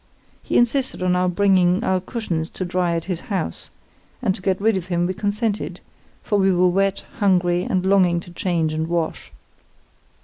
[0.41, 3.69] He insisted on our bringing our cushions to dry at his house,
[4.19, 5.79] and to get rid of him we consented,
[6.23, 9.31] for we were wet, hungry, and longing to change and wash.